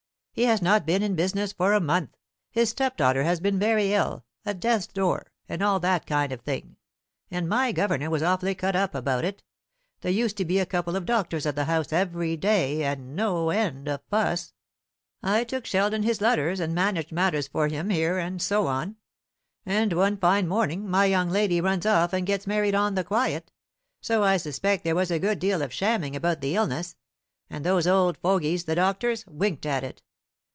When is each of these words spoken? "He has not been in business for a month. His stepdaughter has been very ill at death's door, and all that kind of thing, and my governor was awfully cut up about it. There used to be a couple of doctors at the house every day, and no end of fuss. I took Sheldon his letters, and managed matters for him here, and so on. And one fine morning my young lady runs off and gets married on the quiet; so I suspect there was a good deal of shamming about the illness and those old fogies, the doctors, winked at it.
"He 0.33 0.43
has 0.45 0.61
not 0.61 0.85
been 0.85 1.03
in 1.03 1.15
business 1.15 1.51
for 1.51 1.73
a 1.73 1.81
month. 1.81 2.15
His 2.49 2.69
stepdaughter 2.69 3.23
has 3.23 3.41
been 3.41 3.59
very 3.59 3.91
ill 3.93 4.23
at 4.45 4.61
death's 4.61 4.87
door, 4.87 5.33
and 5.49 5.61
all 5.61 5.77
that 5.81 6.05
kind 6.07 6.31
of 6.31 6.39
thing, 6.39 6.77
and 7.29 7.49
my 7.49 7.73
governor 7.73 8.09
was 8.09 8.23
awfully 8.23 8.55
cut 8.55 8.73
up 8.73 8.95
about 8.95 9.25
it. 9.25 9.43
There 9.99 10.11
used 10.11 10.37
to 10.37 10.45
be 10.45 10.57
a 10.57 10.65
couple 10.65 10.95
of 10.95 11.05
doctors 11.05 11.45
at 11.45 11.55
the 11.55 11.65
house 11.65 11.91
every 11.91 12.37
day, 12.37 12.81
and 12.85 13.13
no 13.13 13.49
end 13.49 13.89
of 13.89 14.03
fuss. 14.09 14.53
I 15.21 15.43
took 15.43 15.65
Sheldon 15.65 16.03
his 16.03 16.21
letters, 16.21 16.61
and 16.61 16.73
managed 16.73 17.11
matters 17.11 17.49
for 17.49 17.67
him 17.67 17.89
here, 17.89 18.17
and 18.17 18.41
so 18.41 18.67
on. 18.67 18.95
And 19.65 19.91
one 19.91 20.15
fine 20.15 20.47
morning 20.47 20.89
my 20.89 21.05
young 21.07 21.29
lady 21.29 21.59
runs 21.59 21.85
off 21.85 22.13
and 22.13 22.25
gets 22.25 22.47
married 22.47 22.73
on 22.73 22.95
the 22.95 23.03
quiet; 23.03 23.51
so 23.99 24.23
I 24.23 24.37
suspect 24.37 24.85
there 24.85 24.95
was 24.95 25.11
a 25.11 25.19
good 25.19 25.39
deal 25.39 25.61
of 25.61 25.73
shamming 25.73 26.15
about 26.15 26.39
the 26.39 26.55
illness 26.55 26.95
and 27.49 27.65
those 27.65 27.85
old 27.85 28.17
fogies, 28.19 28.63
the 28.63 28.75
doctors, 28.75 29.27
winked 29.27 29.65
at 29.65 29.83
it. 29.83 30.01